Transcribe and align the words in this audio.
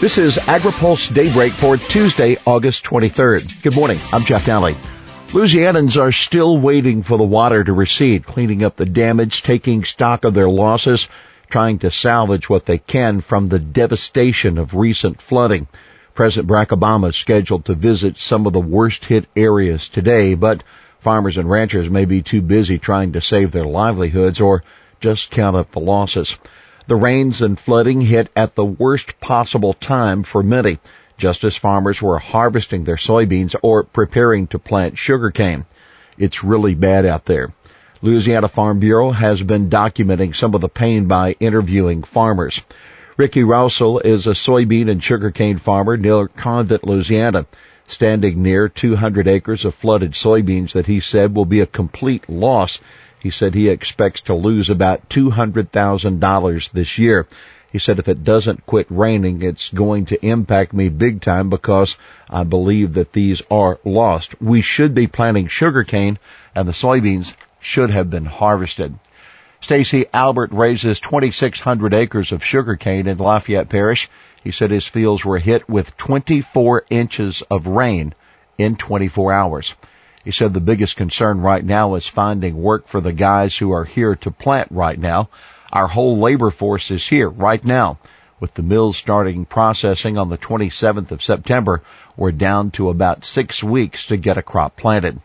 This 0.00 0.16
is 0.16 0.38
AgriPulse 0.38 1.12
Daybreak 1.12 1.52
for 1.52 1.76
Tuesday, 1.76 2.38
August 2.46 2.84
23rd. 2.84 3.62
Good 3.62 3.74
morning. 3.74 3.98
I'm 4.14 4.24
Jeff 4.24 4.46
Nalley. 4.46 4.72
Louisianans 5.32 6.00
are 6.00 6.10
still 6.10 6.56
waiting 6.56 7.02
for 7.02 7.18
the 7.18 7.24
water 7.24 7.62
to 7.62 7.72
recede, 7.74 8.24
cleaning 8.24 8.64
up 8.64 8.76
the 8.76 8.86
damage, 8.86 9.42
taking 9.42 9.84
stock 9.84 10.24
of 10.24 10.32
their 10.32 10.48
losses, 10.48 11.06
trying 11.50 11.80
to 11.80 11.90
salvage 11.90 12.48
what 12.48 12.64
they 12.64 12.78
can 12.78 13.20
from 13.20 13.48
the 13.48 13.58
devastation 13.58 14.56
of 14.56 14.74
recent 14.74 15.20
flooding. 15.20 15.66
President 16.14 16.50
Barack 16.50 16.68
Obama 16.68 17.10
is 17.10 17.16
scheduled 17.16 17.66
to 17.66 17.74
visit 17.74 18.16
some 18.16 18.46
of 18.46 18.54
the 18.54 18.58
worst 18.58 19.04
hit 19.04 19.26
areas 19.36 19.90
today, 19.90 20.32
but 20.34 20.64
farmers 21.00 21.36
and 21.36 21.50
ranchers 21.50 21.90
may 21.90 22.06
be 22.06 22.22
too 22.22 22.40
busy 22.40 22.78
trying 22.78 23.12
to 23.12 23.20
save 23.20 23.52
their 23.52 23.66
livelihoods 23.66 24.40
or 24.40 24.64
just 24.98 25.30
count 25.30 25.56
up 25.56 25.72
the 25.72 25.78
losses. 25.78 26.36
The 26.90 26.96
rains 26.96 27.40
and 27.40 27.56
flooding 27.56 28.00
hit 28.00 28.30
at 28.34 28.56
the 28.56 28.64
worst 28.64 29.20
possible 29.20 29.74
time 29.74 30.24
for 30.24 30.42
many, 30.42 30.80
just 31.18 31.44
as 31.44 31.54
farmers 31.54 32.02
were 32.02 32.18
harvesting 32.18 32.82
their 32.82 32.96
soybeans 32.96 33.54
or 33.62 33.84
preparing 33.84 34.48
to 34.48 34.58
plant 34.58 34.98
sugarcane. 34.98 35.66
It's 36.18 36.42
really 36.42 36.74
bad 36.74 37.06
out 37.06 37.26
there. 37.26 37.52
Louisiana 38.02 38.48
Farm 38.48 38.80
Bureau 38.80 39.12
has 39.12 39.40
been 39.40 39.70
documenting 39.70 40.34
some 40.34 40.52
of 40.52 40.62
the 40.62 40.68
pain 40.68 41.06
by 41.06 41.36
interviewing 41.38 42.02
farmers. 42.02 42.60
Ricky 43.16 43.44
Rousel 43.44 44.04
is 44.04 44.26
a 44.26 44.30
soybean 44.30 44.90
and 44.90 45.00
sugarcane 45.00 45.58
farmer 45.58 45.96
near 45.96 46.26
Convent, 46.26 46.84
Louisiana, 46.84 47.46
standing 47.86 48.42
near 48.42 48.68
200 48.68 49.28
acres 49.28 49.64
of 49.64 49.76
flooded 49.76 50.14
soybeans 50.14 50.72
that 50.72 50.88
he 50.88 50.98
said 50.98 51.36
will 51.36 51.44
be 51.44 51.60
a 51.60 51.66
complete 51.66 52.28
loss 52.28 52.80
he 53.20 53.30
said 53.30 53.54
he 53.54 53.68
expects 53.68 54.22
to 54.22 54.34
lose 54.34 54.70
about 54.70 55.08
$200,000 55.10 56.70
this 56.72 56.98
year. 56.98 57.26
He 57.70 57.78
said 57.78 57.98
if 57.98 58.08
it 58.08 58.24
doesn't 58.24 58.66
quit 58.66 58.86
raining, 58.88 59.42
it's 59.42 59.68
going 59.68 60.06
to 60.06 60.26
impact 60.26 60.72
me 60.72 60.88
big 60.88 61.20
time 61.20 61.50
because 61.50 61.96
I 62.28 62.44
believe 62.44 62.94
that 62.94 63.12
these 63.12 63.42
are 63.50 63.78
lost. 63.84 64.40
We 64.40 64.62
should 64.62 64.94
be 64.94 65.06
planting 65.06 65.46
sugarcane 65.46 66.18
and 66.54 66.66
the 66.66 66.72
soybeans 66.72 67.34
should 67.60 67.90
have 67.90 68.10
been 68.10 68.24
harvested. 68.24 68.98
Stacy 69.60 70.06
Albert 70.14 70.52
raises 70.52 70.98
2,600 71.00 71.92
acres 71.92 72.32
of 72.32 72.42
sugarcane 72.42 73.06
in 73.06 73.18
Lafayette 73.18 73.68
Parish. 73.68 74.08
He 74.42 74.50
said 74.50 74.70
his 74.70 74.86
fields 74.86 75.24
were 75.24 75.38
hit 75.38 75.68
with 75.68 75.96
24 75.98 76.86
inches 76.88 77.42
of 77.50 77.66
rain 77.66 78.14
in 78.56 78.76
24 78.76 79.32
hours. 79.32 79.74
He 80.24 80.32
said 80.32 80.52
the 80.52 80.60
biggest 80.60 80.96
concern 80.96 81.40
right 81.40 81.64
now 81.64 81.94
is 81.94 82.06
finding 82.06 82.62
work 82.62 82.86
for 82.86 83.00
the 83.00 83.12
guys 83.12 83.56
who 83.56 83.72
are 83.72 83.86
here 83.86 84.16
to 84.16 84.30
plant 84.30 84.68
right 84.70 84.98
now. 84.98 85.30
Our 85.72 85.88
whole 85.88 86.18
labor 86.18 86.50
force 86.50 86.90
is 86.90 87.06
here 87.06 87.28
right 87.28 87.64
now. 87.64 87.98
With 88.38 88.52
the 88.52 88.62
mills 88.62 88.98
starting 88.98 89.46
processing 89.46 90.18
on 90.18 90.28
the 90.28 90.36
27th 90.36 91.10
of 91.10 91.22
September, 91.22 91.82
we're 92.18 92.32
down 92.32 92.70
to 92.72 92.90
about 92.90 93.24
six 93.24 93.62
weeks 93.62 94.06
to 94.06 94.18
get 94.18 94.36
a 94.36 94.42
crop 94.42 94.76
planted. 94.76 95.20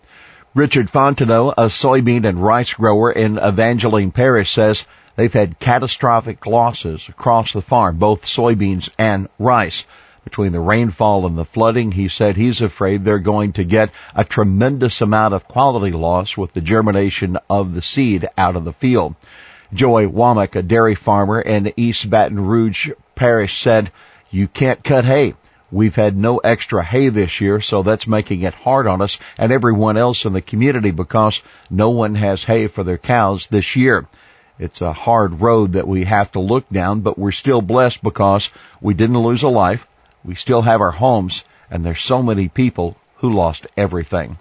Richard 0.53 0.89
Fontenot, 0.89 1.55
a 1.57 1.65
soybean 1.65 2.25
and 2.25 2.41
rice 2.41 2.73
grower 2.73 3.11
in 3.11 3.37
Evangeline 3.37 4.11
Parish, 4.11 4.53
says 4.53 4.85
they've 5.17 5.33
had 5.33 5.59
catastrophic 5.59 6.45
losses 6.45 7.09
across 7.09 7.52
the 7.52 7.61
farm, 7.61 7.97
both 7.97 8.25
soybeans 8.25 8.89
and 8.97 9.27
rice. 9.39 9.85
Between 10.25 10.51
the 10.51 10.59
rainfall 10.59 11.27
and 11.27 11.37
the 11.37 11.45
flooding, 11.45 11.91
he 11.91 12.07
said 12.07 12.35
he's 12.35 12.63
afraid 12.63 13.05
they're 13.05 13.19
going 13.19 13.53
to 13.53 13.63
get 13.63 13.91
a 14.15 14.25
tremendous 14.25 14.99
amount 15.01 15.35
of 15.35 15.47
quality 15.47 15.91
loss 15.91 16.35
with 16.35 16.51
the 16.51 16.61
germination 16.61 17.37
of 17.47 17.73
the 17.73 17.83
seed 17.83 18.27
out 18.35 18.55
of 18.55 18.65
the 18.65 18.73
field. 18.73 19.15
Joy 19.71 20.07
Womack, 20.07 20.55
a 20.55 20.63
dairy 20.63 20.95
farmer 20.95 21.39
in 21.39 21.73
East 21.77 22.09
Baton 22.09 22.43
Rouge 22.43 22.89
Parish, 23.13 23.61
said, 23.61 23.91
you 24.31 24.47
can't 24.47 24.83
cut 24.83 25.05
hay. 25.05 25.35
We've 25.71 25.95
had 25.95 26.17
no 26.17 26.39
extra 26.39 26.83
hay 26.83 27.09
this 27.09 27.39
year, 27.39 27.61
so 27.61 27.83
that's 27.83 28.07
making 28.07 28.41
it 28.41 28.55
hard 28.55 28.87
on 28.87 29.01
us 29.01 29.19
and 29.37 29.51
everyone 29.51 29.95
else 29.95 30.25
in 30.25 30.33
the 30.33 30.41
community 30.41 30.89
because 30.89 31.43
no 31.69 31.91
one 31.91 32.15
has 32.15 32.43
hay 32.43 32.67
for 32.67 32.83
their 32.83 32.97
cows 32.97 33.45
this 33.47 33.75
year. 33.75 34.08
It's 34.58 34.81
a 34.81 34.91
hard 34.91 35.39
road 35.41 35.73
that 35.73 35.87
we 35.87 36.05
have 36.05 36.31
to 36.31 36.39
look 36.39 36.67
down, 36.69 37.02
but 37.02 37.19
we're 37.19 37.31
still 37.31 37.61
blessed 37.61 38.02
because 38.02 38.49
we 38.81 38.95
didn't 38.95 39.19
lose 39.19 39.43
a 39.43 39.49
life. 39.49 39.85
We 40.25 40.33
still 40.36 40.63
have 40.63 40.81
our 40.81 40.91
homes 40.91 41.45
and 41.69 41.86
there's 41.86 42.02
so 42.02 42.23
many 42.23 42.47
people 42.47 42.97
who 43.17 43.33
lost 43.33 43.67
everything. 43.77 44.37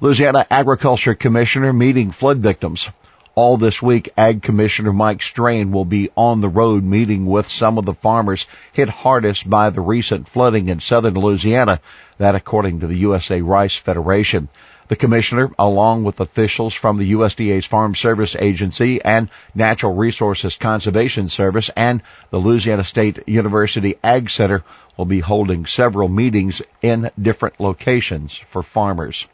Louisiana 0.00 0.46
Agriculture 0.50 1.14
Commissioner 1.14 1.72
meeting 1.72 2.10
flood 2.10 2.38
victims. 2.38 2.88
All 3.34 3.56
this 3.56 3.80
week, 3.80 4.10
Ag 4.16 4.42
Commissioner 4.42 4.92
Mike 4.92 5.22
Strain 5.22 5.70
will 5.70 5.84
be 5.84 6.10
on 6.16 6.40
the 6.40 6.48
road 6.48 6.82
meeting 6.82 7.26
with 7.26 7.48
some 7.48 7.78
of 7.78 7.84
the 7.84 7.94
farmers 7.94 8.46
hit 8.72 8.88
hardest 8.88 9.48
by 9.48 9.70
the 9.70 9.80
recent 9.80 10.28
flooding 10.28 10.68
in 10.68 10.80
southern 10.80 11.14
Louisiana. 11.14 11.80
That 12.18 12.34
according 12.34 12.80
to 12.80 12.86
the 12.86 12.98
USA 12.98 13.40
Rice 13.40 13.76
Federation. 13.76 14.48
The 14.92 14.96
commissioner, 14.96 15.50
along 15.58 16.04
with 16.04 16.20
officials 16.20 16.74
from 16.74 16.98
the 16.98 17.12
USDA's 17.12 17.64
Farm 17.64 17.94
Service 17.94 18.36
Agency 18.38 19.00
and 19.02 19.30
Natural 19.54 19.94
Resources 19.94 20.56
Conservation 20.56 21.30
Service 21.30 21.70
and 21.74 22.02
the 22.28 22.36
Louisiana 22.36 22.84
State 22.84 23.26
University 23.26 23.94
Ag 24.04 24.28
Center, 24.28 24.62
will 24.98 25.06
be 25.06 25.20
holding 25.20 25.64
several 25.64 26.10
meetings 26.10 26.60
in 26.82 27.10
different 27.18 27.58
locations 27.58 28.36
for 28.36 28.62
farmers. 28.62 29.26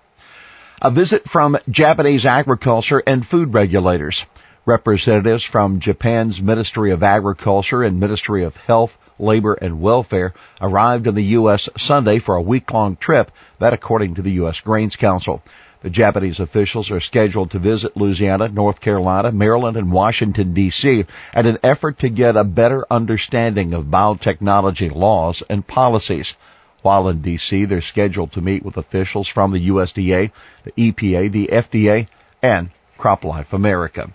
A 0.80 0.92
visit 0.92 1.28
from 1.28 1.58
Japanese 1.68 2.24
agriculture 2.24 3.02
and 3.04 3.26
food 3.26 3.52
regulators. 3.52 4.26
Representatives 4.64 5.42
from 5.42 5.80
Japan's 5.80 6.40
Ministry 6.40 6.92
of 6.92 7.02
Agriculture 7.02 7.82
and 7.82 7.98
Ministry 7.98 8.44
of 8.44 8.56
Health, 8.56 8.96
Labor 9.18 9.54
and 9.54 9.80
Welfare 9.80 10.34
arrived 10.60 11.06
in 11.06 11.14
the 11.14 11.24
U.S. 11.24 11.68
Sunday 11.76 12.18
for 12.18 12.36
a 12.36 12.42
week-long 12.42 12.96
trip, 12.96 13.30
that 13.58 13.72
according 13.72 14.14
to 14.14 14.22
the 14.22 14.32
U.S. 14.32 14.60
Grains 14.60 14.96
Council. 14.96 15.42
The 15.80 15.90
Japanese 15.90 16.40
officials 16.40 16.90
are 16.90 16.98
scheduled 16.98 17.52
to 17.52 17.60
visit 17.60 17.96
Louisiana, 17.96 18.48
North 18.48 18.80
Carolina, 18.80 19.30
Maryland, 19.30 19.76
and 19.76 19.92
Washington, 19.92 20.52
D.C. 20.52 21.04
in 21.34 21.46
an 21.46 21.58
effort 21.62 22.00
to 22.00 22.08
get 22.08 22.36
a 22.36 22.42
better 22.42 22.84
understanding 22.90 23.72
of 23.72 23.84
biotechnology 23.84 24.92
laws 24.92 25.42
and 25.48 25.64
policies. 25.64 26.34
While 26.82 27.08
in 27.08 27.22
D.C., 27.22 27.64
they're 27.66 27.80
scheduled 27.80 28.32
to 28.32 28.40
meet 28.40 28.64
with 28.64 28.76
officials 28.76 29.28
from 29.28 29.52
the 29.52 29.68
USDA, 29.68 30.32
the 30.64 30.72
EPA, 30.72 31.30
the 31.30 31.48
FDA, 31.52 32.08
and 32.42 32.70
CropLife 32.98 33.52
America. 33.52 34.10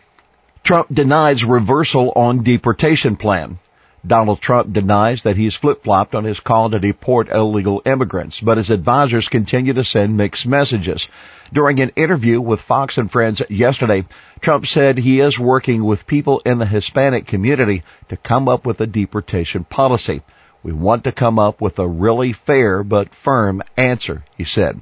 Trump 0.64 0.94
denies 0.94 1.44
reversal 1.44 2.12
on 2.16 2.44
deportation 2.44 3.16
plan. 3.16 3.60
Donald 4.06 4.42
Trump 4.42 4.74
denies 4.74 5.24
that 5.24 5.38
he's 5.38 5.56
flip-flopped 5.56 6.14
on 6.14 6.26
his 6.26 6.42
call 6.42 6.70
to 6.70 6.80
deport 6.80 7.32
illegal 7.32 7.82
immigrants, 7.86 8.42
but 8.42 8.58
his 8.58 8.70
advisors 8.70 9.30
continue 9.30 9.72
to 9.74 9.86
send 9.86 10.18
mixed 10.18 10.46
messages. 10.46 11.08
During 11.54 11.80
an 11.80 11.94
interview 11.96 12.42
with 12.42 12.60
Fox 12.60 12.98
and 12.98 13.10
Friends 13.10 13.42
yesterday, 13.50 14.06
Trump 14.42 14.68
said 14.68 14.98
he 14.98 15.22
is 15.22 15.40
working 15.40 15.86
with 15.86 16.06
people 16.06 16.42
in 16.46 16.58
the 16.58 16.66
Hispanic 16.66 17.28
community 17.28 17.84
to 18.10 18.18
come 18.18 18.50
up 18.50 18.66
with 18.66 18.82
a 18.82 18.88
deportation 18.88 19.64
policy. 19.64 20.22
We 20.64 20.74
want 20.74 21.06
to 21.06 21.14
come 21.14 21.40
up 21.40 21.62
with 21.62 21.80
a 21.80 21.88
really 21.88 22.34
fair 22.34 22.84
but 22.84 23.16
firm 23.16 23.64
answer, 23.78 24.26
he 24.38 24.44
said. 24.44 24.82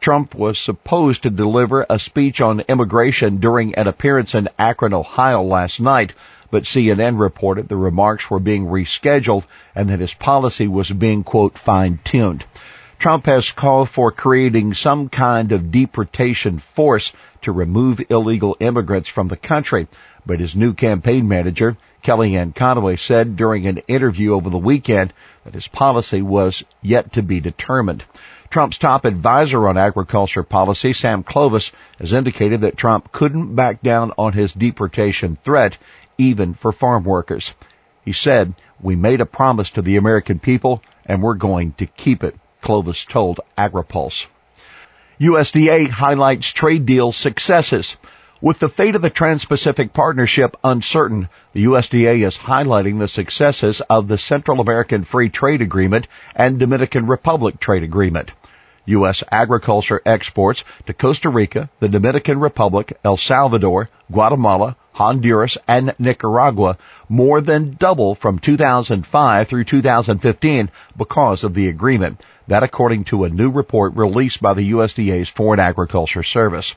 Trump 0.00 0.34
was 0.34 0.58
supposed 0.58 1.22
to 1.22 1.30
deliver 1.30 1.86
a 1.88 1.98
speech 1.98 2.40
on 2.40 2.60
immigration 2.60 3.38
during 3.38 3.76
an 3.76 3.86
appearance 3.86 4.34
in 4.34 4.48
Akron, 4.58 4.92
Ohio 4.92 5.42
last 5.42 5.80
night, 5.80 6.12
but 6.50 6.64
CNN 6.64 7.18
reported 7.18 7.68
the 7.68 7.76
remarks 7.76 8.30
were 8.30 8.38
being 8.40 8.66
rescheduled 8.66 9.44
and 9.74 9.90
that 9.90 10.00
his 10.00 10.14
policy 10.14 10.68
was 10.68 10.90
being, 10.90 11.24
quote, 11.24 11.58
fine-tuned. 11.58 12.44
Trump 12.98 13.26
has 13.26 13.52
called 13.52 13.90
for 13.90 14.10
creating 14.10 14.72
some 14.72 15.08
kind 15.08 15.52
of 15.52 15.70
deportation 15.70 16.58
force 16.58 17.12
to 17.42 17.52
remove 17.52 18.00
illegal 18.10 18.56
immigrants 18.58 19.08
from 19.08 19.28
the 19.28 19.36
country, 19.36 19.86
but 20.24 20.40
his 20.40 20.56
new 20.56 20.72
campaign 20.72 21.28
manager, 21.28 21.76
Kellyanne 22.02 22.54
Conway, 22.54 22.96
said 22.96 23.36
during 23.36 23.66
an 23.66 23.78
interview 23.86 24.34
over 24.34 24.48
the 24.48 24.58
weekend 24.58 25.12
that 25.44 25.54
his 25.54 25.68
policy 25.68 26.22
was 26.22 26.64
yet 26.80 27.12
to 27.12 27.22
be 27.22 27.40
determined. 27.40 28.04
Trump's 28.56 28.78
top 28.78 29.04
advisor 29.04 29.68
on 29.68 29.76
agriculture 29.76 30.42
policy, 30.42 30.94
Sam 30.94 31.22
Clovis, 31.22 31.72
has 31.98 32.14
indicated 32.14 32.62
that 32.62 32.78
Trump 32.78 33.12
couldn't 33.12 33.54
back 33.54 33.82
down 33.82 34.12
on 34.16 34.32
his 34.32 34.54
deportation 34.54 35.36
threat 35.44 35.76
even 36.16 36.54
for 36.54 36.72
farm 36.72 37.04
workers. 37.04 37.52
He 38.02 38.14
said, 38.14 38.54
we 38.80 38.96
made 38.96 39.20
a 39.20 39.26
promise 39.26 39.68
to 39.72 39.82
the 39.82 39.96
American 39.96 40.38
people 40.38 40.82
and 41.04 41.22
we're 41.22 41.34
going 41.34 41.72
to 41.72 41.84
keep 41.84 42.24
it, 42.24 42.34
Clovis 42.62 43.04
told 43.04 43.40
AgriPulse. 43.58 44.24
USDA 45.20 45.90
highlights 45.90 46.50
trade 46.50 46.86
deal 46.86 47.12
successes. 47.12 47.98
With 48.40 48.58
the 48.58 48.70
fate 48.70 48.94
of 48.94 49.02
the 49.02 49.10
Trans-Pacific 49.10 49.92
Partnership 49.92 50.56
uncertain, 50.64 51.28
the 51.52 51.64
USDA 51.64 52.26
is 52.26 52.38
highlighting 52.38 53.00
the 53.00 53.08
successes 53.08 53.82
of 53.82 54.08
the 54.08 54.16
Central 54.16 54.62
American 54.62 55.04
Free 55.04 55.28
Trade 55.28 55.60
Agreement 55.60 56.08
and 56.34 56.58
Dominican 56.58 57.06
Republic 57.06 57.60
Trade 57.60 57.82
Agreement. 57.82 58.32
U.S. 58.86 59.22
agriculture 59.30 60.00
exports 60.06 60.64
to 60.86 60.94
Costa 60.94 61.28
Rica, 61.28 61.68
the 61.80 61.88
Dominican 61.88 62.40
Republic, 62.40 62.98
El 63.04 63.16
Salvador, 63.16 63.88
Guatemala, 64.10 64.76
Honduras, 64.92 65.58
and 65.68 65.94
Nicaragua 65.98 66.78
more 67.08 67.40
than 67.40 67.76
double 67.78 68.14
from 68.14 68.38
2005 68.38 69.48
through 69.48 69.64
2015 69.64 70.70
because 70.96 71.44
of 71.44 71.54
the 71.54 71.68
agreement. 71.68 72.22
That 72.48 72.62
according 72.62 73.04
to 73.04 73.24
a 73.24 73.28
new 73.28 73.50
report 73.50 73.94
released 73.96 74.40
by 74.40 74.54
the 74.54 74.70
USDA's 74.70 75.28
Foreign 75.28 75.60
Agriculture 75.60 76.22
Service. 76.22 76.74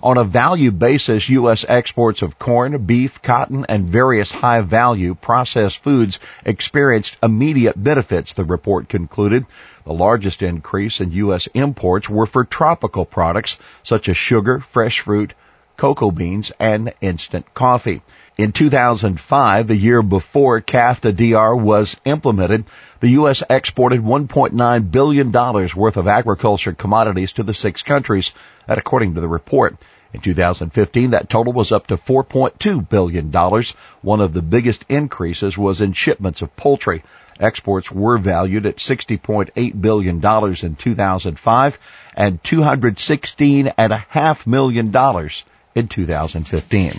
On 0.00 0.16
a 0.16 0.22
value 0.22 0.70
basis, 0.70 1.28
U.S. 1.28 1.64
exports 1.68 2.22
of 2.22 2.38
corn, 2.38 2.84
beef, 2.84 3.20
cotton, 3.20 3.66
and 3.68 3.88
various 3.88 4.30
high 4.30 4.60
value 4.60 5.16
processed 5.16 5.82
foods 5.82 6.20
experienced 6.44 7.16
immediate 7.20 7.82
benefits, 7.82 8.32
the 8.32 8.44
report 8.44 8.88
concluded. 8.88 9.44
The 9.84 9.92
largest 9.92 10.42
increase 10.42 11.00
in 11.00 11.10
U.S. 11.10 11.48
imports 11.52 12.08
were 12.08 12.26
for 12.26 12.44
tropical 12.44 13.06
products 13.06 13.58
such 13.82 14.08
as 14.08 14.16
sugar, 14.16 14.60
fresh 14.60 15.00
fruit, 15.00 15.34
cocoa 15.78 16.10
beans, 16.10 16.52
and 16.60 16.92
instant 17.00 17.54
coffee. 17.54 18.02
In 18.36 18.52
2005, 18.52 19.66
the 19.66 19.76
year 19.76 20.02
before 20.02 20.60
CAFTA-DR 20.60 21.56
was 21.56 21.96
implemented, 22.04 22.64
the 23.00 23.10
U.S. 23.10 23.42
exported 23.48 24.02
$1.9 24.02 24.90
billion 24.90 25.32
worth 25.32 25.96
of 25.96 26.06
agriculture 26.06 26.72
commodities 26.72 27.32
to 27.32 27.42
the 27.42 27.54
six 27.54 27.82
countries, 27.82 28.32
that 28.66 28.76
according 28.76 29.14
to 29.14 29.20
the 29.20 29.28
report. 29.28 29.76
In 30.12 30.20
2015, 30.20 31.10
that 31.10 31.28
total 31.28 31.52
was 31.52 31.70
up 31.70 31.88
to 31.88 31.96
$4.2 31.96 32.88
billion. 32.88 33.30
One 34.02 34.20
of 34.20 34.32
the 34.32 34.42
biggest 34.42 34.84
increases 34.88 35.56
was 35.56 35.80
in 35.80 35.92
shipments 35.92 36.42
of 36.42 36.56
poultry. 36.56 37.04
Exports 37.38 37.92
were 37.92 38.18
valued 38.18 38.66
at 38.66 38.78
$60.8 38.78 39.80
billion 39.80 40.16
in 40.16 40.76
2005 40.76 41.78
and 42.14 42.42
$216.5 42.42 44.46
million 44.46 44.90
in 45.74 45.88
2015. 45.88 46.92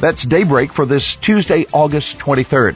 That's 0.00 0.22
Daybreak 0.22 0.72
for 0.72 0.86
this 0.86 1.16
Tuesday, 1.16 1.66
August 1.72 2.18
23rd. 2.18 2.74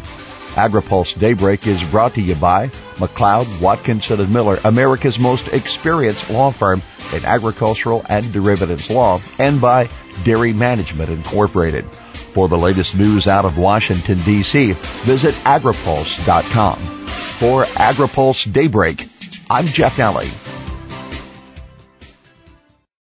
AgriPulse 0.55 1.19
Daybreak 1.19 1.67
is 1.67 1.83
brought 1.85 2.15
to 2.15 2.21
you 2.21 2.35
by 2.35 2.69
McLeod, 2.97 3.61
Watkinson 3.61 4.21
and 4.21 4.33
Miller, 4.33 4.59
America's 4.65 5.19
most 5.19 5.49
experienced 5.49 6.29
law 6.31 6.51
firm 6.51 6.83
in 7.15 7.25
agricultural 7.25 8.05
and 8.09 8.31
derivatives 8.33 8.91
law, 8.91 9.19
and 9.39 9.61
by 9.61 9.89
Dairy 10.25 10.53
Management 10.53 11.09
Incorporated. 11.11 11.87
For 11.87 12.49
the 12.49 12.59
latest 12.59 12.97
news 12.97 13.27
out 13.27 13.45
of 13.45 13.59
Washington, 13.59 14.19
D.C., 14.25 14.73
visit 15.05 15.35
agripulse.com. 15.45 16.79
For 16.79 17.65
AgriPulse 17.65 18.53
Daybreak, 18.53 19.09
I'm 19.51 19.67
Jeff 19.67 19.97
Nalley. 19.97 20.52